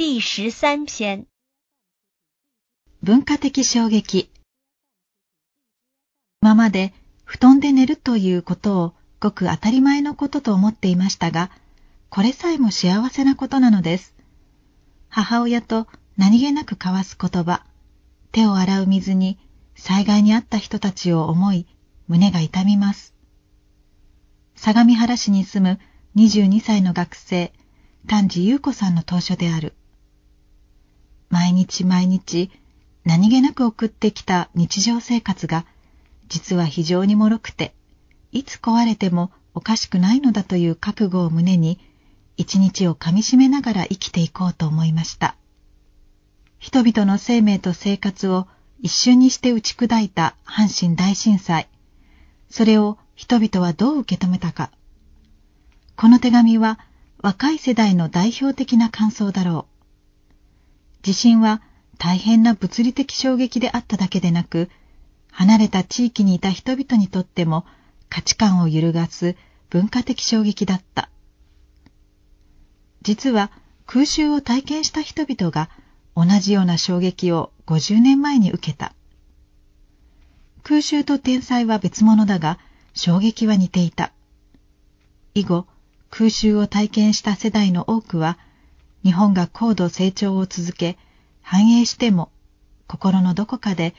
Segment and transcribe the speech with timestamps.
[0.00, 1.26] 第十三篇
[3.02, 4.30] 文化的衝撃
[6.40, 11.50] 今まで布団で寝るということをごく当たり前のことと思っていましたが、
[12.10, 14.14] これさえも幸せなことなのです。
[15.08, 17.66] 母親と何気なく交わす言葉、
[18.30, 19.36] 手を洗う水に
[19.74, 21.66] 災害に遭った人たちを思い、
[22.06, 23.16] 胸が痛みます。
[24.54, 25.80] 相模原市に住
[26.14, 27.52] む22歳の学生、
[28.06, 29.74] 丹治優子さんの当初である。
[31.30, 32.50] 毎日毎日
[33.04, 35.64] 何気なく送ってきた日常生活が
[36.28, 37.74] 実は非常に脆くて、
[38.32, 41.78] いつ壊れてもおかしくないのだという覚悟を胸に
[42.36, 45.36] 一日をかみしめながら生きていこうと思いました。
[46.58, 48.46] 人々の生命と生活を
[48.80, 51.68] 一瞬にして打ち砕いた阪神大震災。
[52.50, 54.70] それを人々はどう受け止めたか。
[55.96, 56.78] この手紙は
[57.20, 59.77] 若い世代の代表的な感想だろう。
[61.02, 61.62] 地震は
[61.98, 64.70] 大変な物理的衝撃であっただけでなく、
[65.30, 67.64] 離れた地域にいた人々にとっても
[68.08, 69.36] 価値観を揺るがす
[69.70, 71.10] 文化的衝撃だった。
[73.02, 73.50] 実は
[73.86, 75.70] 空襲を体験した人々が
[76.14, 78.92] 同じような衝撃を50年前に受けた。
[80.62, 82.58] 空襲と天災は別物だが、
[82.92, 84.12] 衝撃は似ていた。
[85.34, 85.66] 以後、
[86.10, 88.38] 空襲を体験した世代の多くは、
[89.04, 90.98] 日本が高度成長を続け、
[91.42, 92.30] 繁栄しても、
[92.86, 93.94] 心のどこかで、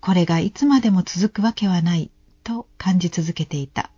[0.00, 2.10] これがいつまでも続くわけはない、
[2.42, 3.90] と感じ続けていた。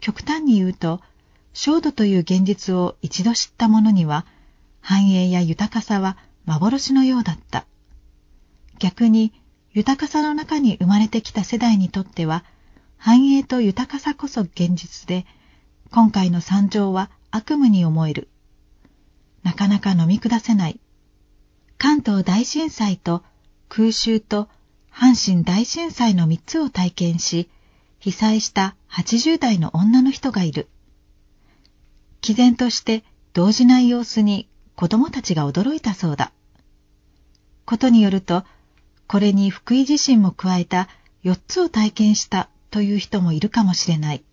[0.00, 1.00] 極端に言うと、
[1.54, 4.26] 焦土という現実を一度知った者には、
[4.80, 7.66] 繁栄や豊かさは幻のようだった。
[8.78, 9.32] 逆に、
[9.72, 12.44] 豊かさの中に生まれてきた世代にとっては、
[12.96, 15.26] 繁栄と豊かさこそ現実で、
[15.90, 18.28] 今回の惨状は悪夢に思える。
[19.46, 20.80] なかなか飲み下せない。
[21.78, 23.22] 関東大震災と
[23.68, 24.48] 空襲と
[24.92, 27.48] 阪神大震災の三つを体験し、
[28.00, 30.68] 被災した80代の女の人がいる。
[32.22, 33.04] 毅然として
[33.34, 36.32] 動じない様子に子供たちが驚いたそうだ。
[37.64, 38.42] ことによると、
[39.06, 40.88] これに福井自身も加えた
[41.22, 44.24] 4つを体験したという人もいるかもしれない。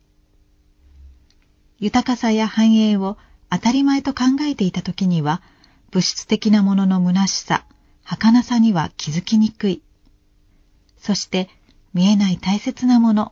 [1.77, 3.19] 豊かさや繁栄を
[3.53, 5.39] 当たり前と考えていた時には、
[5.91, 7.67] 物質的なものの虚しさ、
[8.03, 9.83] 儚さには気づきにくい。
[10.97, 11.49] そして
[11.93, 13.31] 見えない大切なもの、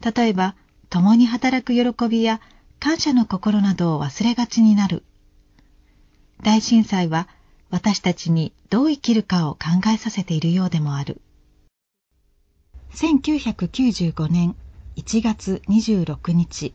[0.00, 0.54] 例えば
[0.88, 2.40] 共に働く喜びや
[2.78, 5.02] 感謝の心などを忘れがちになる。
[6.44, 7.26] 大震災は
[7.70, 9.60] 私たちにどう生きるかを考
[9.92, 11.20] えさせているようでもある。
[12.92, 14.54] 1995年
[14.94, 16.72] 1月26日